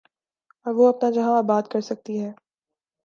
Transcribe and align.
اور 0.65 0.73
وہ 0.73 0.87
اپنا 0.89 1.09
جہاں 1.09 1.37
آباد 1.37 1.63
کر 1.71 1.81
سکتی 1.81 2.21
ہے۔ 2.23 2.31